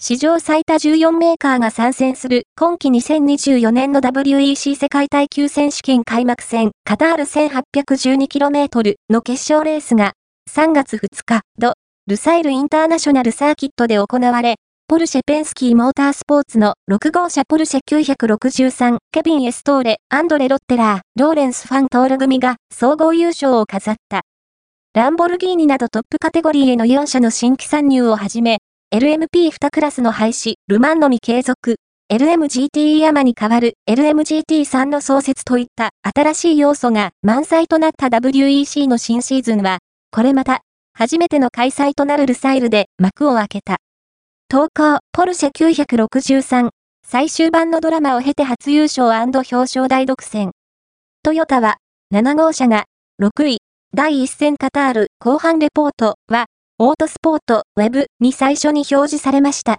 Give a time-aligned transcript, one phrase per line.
[0.00, 10.12] 史上最多14メーカーが参戦する今季2024年の WEC 世界耐久選手権開幕戦カタール 1812km の決勝レースが
[10.50, 11.74] 3月2日、ド、
[12.06, 14.54] ルサイルインターナショナルサーキットで行われ、
[14.86, 24.22] ポルシェペンスキーモータースポーツの6号車ポルシェ963ケビン・エストーレ、アンドレ・ロッテラー、ローレンス・ファン・トール組が総合優勝を飾った。
[24.94, 28.58] ランボルギーニなどトップカテゴリーへの4社の新規参入をはじめ、
[28.90, 31.76] LMP2 クラスの廃止、ルマンのみ継続、
[32.10, 40.62] LMGT 山に代わる LMGT3 の創設といった新しい要素が満載となった WEC の新シーズンは、これまた、
[40.94, 43.76] 初めての開催となるルサイルで幕を開けた。
[44.48, 46.70] 投稿、ポルシェ963、
[47.06, 50.52] 最終版のドラマを経て初優勝表彰大独占。
[51.22, 51.76] トヨタは、
[52.14, 52.86] 7号車が、
[53.22, 53.58] 6位、
[53.94, 56.46] 第1戦カタール後半レポートは、
[56.80, 59.66] オートスポートウェブに最初に表示されました。